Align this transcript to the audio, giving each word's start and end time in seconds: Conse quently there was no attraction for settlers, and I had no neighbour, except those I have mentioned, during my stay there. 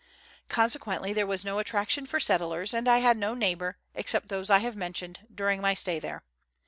Conse 0.49 0.79
quently 0.79 1.13
there 1.13 1.27
was 1.27 1.45
no 1.45 1.59
attraction 1.59 2.07
for 2.07 2.19
settlers, 2.19 2.73
and 2.73 2.87
I 2.87 2.97
had 3.05 3.17
no 3.17 3.35
neighbour, 3.35 3.77
except 3.93 4.29
those 4.29 4.49
I 4.49 4.57
have 4.57 4.75
mentioned, 4.75 5.27
during 5.31 5.61
my 5.61 5.75
stay 5.75 5.99
there. 5.99 6.23